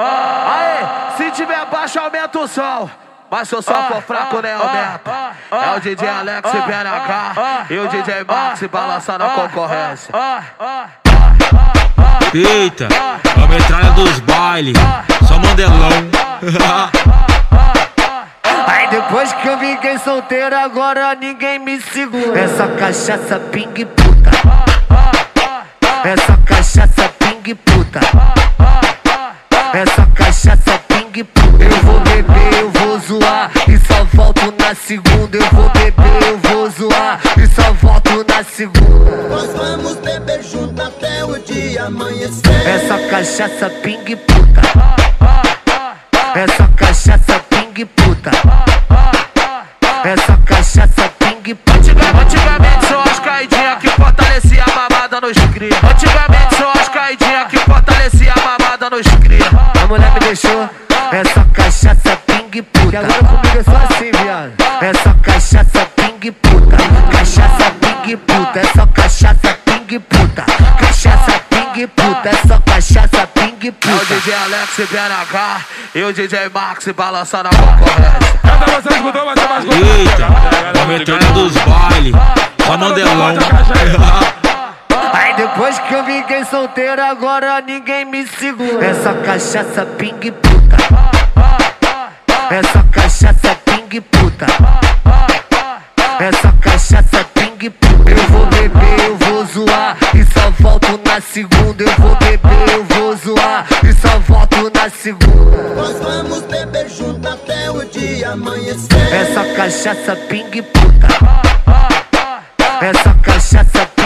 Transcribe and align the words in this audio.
Aê, 0.00 1.16
se 1.16 1.30
tiver 1.32 1.64
baixo, 1.66 1.98
aumenta 1.98 2.38
o 2.38 2.48
som. 2.48 2.88
Mas 3.30 3.48
se 3.48 3.54
o 3.54 3.62
som 3.62 3.74
for 3.88 4.02
fraco, 4.02 4.40
nem 4.42 4.52
aumenta. 4.52 5.36
É 5.52 5.76
o 5.76 5.80
DJ 5.80 6.08
Alex 6.08 6.50
BNH 6.50 7.66
e 7.70 7.78
o 7.78 7.88
DJ 7.88 8.24
Max 8.24 8.60
balançando 8.64 9.24
a 9.24 9.28
concorrência. 9.30 10.12
Eita, 12.34 12.88
a 13.42 13.46
metralha 13.46 13.90
dos 13.92 14.18
bailes, 14.20 14.76
só 15.28 15.38
mandelão. 15.38 16.10
Aí 18.66 18.88
depois 18.88 19.32
que 19.32 19.48
eu 19.48 19.58
fiquei 19.58 19.98
solteiro, 19.98 20.56
agora 20.56 21.14
ninguém 21.14 21.58
me 21.58 21.80
segura. 21.80 22.38
Essa 22.40 22.66
cachaça 22.68 23.38
ping 23.38 23.84
puta. 23.86 24.30
Essa 26.04 26.36
cachaça 26.44 27.08
ping 27.18 27.54
puta. 27.54 28.00
Essa 29.72 30.06
cachaça 30.14 30.78
ping 30.88 31.24
puta. 31.24 31.64
Eu 31.64 31.76
vou 31.82 32.00
beber, 32.00 32.54
eu 32.60 32.70
vou 32.70 32.98
zoar. 33.00 33.50
E 33.68 33.76
só 33.86 34.04
volto 34.12 34.54
na 34.58 34.74
segunda. 34.74 35.36
Eu 35.38 35.46
vou 35.52 35.68
beber, 35.70 36.22
eu 36.28 36.38
vou 36.38 36.70
zoar. 36.70 37.20
E 37.36 37.46
só 37.48 37.72
volto 37.74 38.24
na 38.28 38.42
segunda. 38.44 39.28
Nós 39.28 39.52
vamos 39.56 39.96
beber 39.96 40.42
junto 40.42 40.82
até 40.82 41.24
o 41.24 41.38
dia 41.38 41.84
amanhecer. 41.86 42.66
Essa 42.66 42.98
cachaça 43.08 43.70
ping 43.82 44.16
puta. 44.16 44.60
Essa 46.34 46.68
cachaça 46.76 47.40
ping 47.48 47.86
puta. 47.86 48.30
Essa 50.04 50.36
cachaça 50.44 51.08
ping 51.18 51.54
puta. 51.54 51.78
Antiga- 51.78 52.20
Antigamente 52.20 52.86
são 52.86 53.00
as 53.02 53.18
caidinhas 53.20 53.78
que 53.78 53.88
fortalecia 53.90 54.64
a 54.64 54.74
mamada 54.74 55.20
nos 55.20 55.36
cria. 55.52 55.76
Antigamente 55.82 56.54
são 56.56 56.70
as 56.70 56.88
caidinhas 56.88 57.09
Deixou 60.30 60.70
essa 61.10 61.44
cachaça 61.52 62.16
ping 62.24 62.62
puta. 62.62 62.92
E 62.92 62.96
agora 62.96 63.24
comigo 63.24 63.58
é 63.58 63.62
só 63.64 63.76
assim, 63.92 64.12
viado. 64.12 64.52
Essa 64.80 65.14
cachaça 65.14 65.86
ping 65.96 66.30
puta. 66.30 66.76
Cachaça 67.10 67.72
ping 67.80 68.16
puta. 68.16 68.60
É 68.60 68.64
só 68.66 68.86
cachaça 68.86 69.58
ping 69.64 69.98
puta. 69.98 70.44
Cachaça 70.78 71.40
ping 71.50 71.88
puta. 71.88 72.28
É 72.28 72.46
só 72.46 72.60
cachaça 72.60 73.26
ping 73.26 73.50
É 73.60 73.70
o 73.70 73.72
puta. 73.72 74.14
DJ 74.14 74.34
Alex 74.34 74.76
BNH 74.88 75.60
e 75.96 76.02
o 76.04 76.12
DJ 76.12 76.48
Max 76.54 76.86
balançando 76.96 77.48
a 77.48 77.50
concorrência. 77.50 78.40
Cada 78.40 78.66
você 78.66 78.94
escutou, 78.94 79.24
você 79.24 79.46
vai 79.48 79.58
escutar. 79.58 79.98
Eita, 79.98 80.86
depois 85.70 85.78
que 85.78 85.94
eu 85.94 86.04
fiquei 86.04 86.44
solteiro, 86.44 87.00
agora 87.00 87.60
ninguém 87.60 88.04
me 88.04 88.26
segura. 88.26 88.84
Essa 88.84 89.14
cachaça 89.14 89.86
ping 89.86 90.32
puta. 90.32 90.76
Essa 92.50 92.82
cachaça 92.90 93.56
ping 93.64 94.00
puta. 94.00 94.46
Essa 96.18 96.52
cachaça 96.60 97.24
ping 97.34 97.70
puta. 97.70 98.10
Eu 98.10 98.26
vou 98.28 98.46
beber, 98.46 99.00
eu 99.06 99.16
vou 99.16 99.44
zoar. 99.46 99.96
E 100.14 100.24
só 100.32 100.50
volto 100.58 101.00
na 101.06 101.20
segunda. 101.20 101.84
Eu 101.84 101.92
vou 101.98 102.16
beber, 102.16 102.74
eu 102.74 102.84
vou 102.84 103.16
zoar. 103.16 103.66
E 103.84 103.92
só 103.92 104.18
volto 104.18 104.72
na 104.74 104.90
segunda. 104.90 105.74
Nós 105.76 105.98
vamos 106.00 106.42
beber 106.42 106.88
junto 106.88 107.28
até 107.28 107.70
o 107.70 107.84
dia 107.84 108.30
amanhecer. 108.30 109.14
Essa 109.14 109.44
cachaça 109.54 110.16
ping 110.28 110.62
puta. 110.62 111.06
Essa 112.82 113.14
cachaça 113.22 113.86
ping 113.86 113.99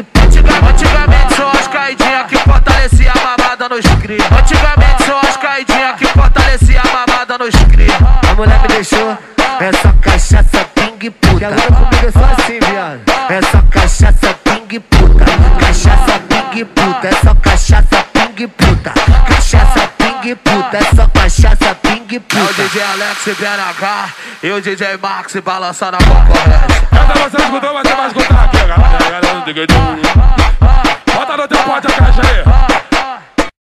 Antiga- 0.00 0.68
Antigamente 0.70 1.34
são 1.34 1.50
as 1.50 1.68
caidinhas 1.68 2.26
que 2.26 2.38
fortalecia 2.38 3.12
a 3.12 3.36
mamada 3.36 3.68
nos 3.68 3.84
cria. 4.00 4.24
Antigamente 4.38 5.04
são 5.04 5.18
as 5.18 5.36
caidinhas 5.36 5.96
que 5.96 6.06
fortalecia 6.06 6.80
a 6.80 6.92
mamada 7.06 7.36
nos 7.38 7.54
cria. 7.70 7.98
A 8.30 8.34
mulher 8.34 8.58
me 8.62 8.68
deixou 8.68 9.18
essa 9.60 9.92
cachaça 10.00 10.64
ping 10.74 11.10
puta. 11.10 11.40
E 11.40 11.44
agora 11.44 11.72
comigo 11.72 12.06
é 12.06 12.10
só 12.10 12.42
assim, 12.42 12.58
viado. 12.70 13.00
Essa 13.28 13.62
cachaça 13.70 14.34
ping 14.44 14.80
puta. 14.80 15.24
Cachaça 15.60 16.18
ping 16.20 16.64
puta. 16.64 17.08
É 17.08 17.12
só 17.12 17.34
cachaça 17.34 18.06
ping 18.14 18.48
puta. 18.48 18.90
Cachaça 19.28 19.88
ping 19.98 20.34
puta. 20.36 20.76
É 20.78 20.96
só 20.96 21.06
cachaça 21.08 21.41
ping 22.20 22.38
É 22.38 22.42
o 22.42 22.46
puta. 22.46 22.62
DJ 22.62 22.82
Alex 22.82 23.24
BNH 23.38 24.08
e 24.42 24.50
o 24.50 24.60
DJ 24.60 24.96
Max 25.00 25.36
balançando 25.36 25.96
a 25.96 25.98
concorrência. 25.98 26.88
Cada 26.90 27.14
você 27.14 27.36
escutou, 27.36 27.72
você 27.72 27.94
vai 27.94 28.06
escutar 28.08 28.44
aqui, 28.44 28.58
galera. 28.58 29.32
Bota 31.14 31.36
no 31.36 31.48
teu 31.48 31.58
pote 31.58 31.86
a 31.86 31.90
caixa 31.90 32.22
aí. 32.22 32.51